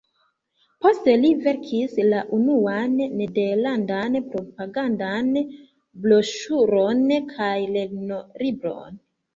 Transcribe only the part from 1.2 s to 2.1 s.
li verkis